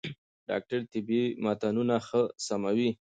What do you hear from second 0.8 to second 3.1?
طبي متنونه ښه سموي.